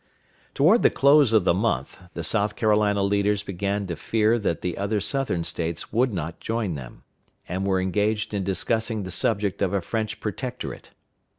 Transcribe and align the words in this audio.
Toward 0.55 0.81
the 0.81 0.89
close 0.89 1.31
of 1.31 1.43
the 1.43 1.53
month, 1.53 1.99
the 2.15 2.23
South 2.23 2.55
Carolina 2.55 3.03
leaders 3.03 3.43
began 3.43 3.85
to 3.85 3.95
fear 3.95 4.39
that 4.39 4.61
the 4.61 4.75
other 4.75 4.99
Southern 4.99 5.43
States 5.43 5.93
would 5.93 6.11
not 6.11 6.39
join 6.39 6.73
them, 6.73 7.03
and 7.47 7.67
were 7.67 7.79
engaged 7.79 8.33
in 8.33 8.43
discussing 8.43 9.03
the 9.03 9.11
subject 9.11 9.61
of 9.61 9.73
a 9.73 9.79
French 9.81 10.19
protectorate. 10.19 10.89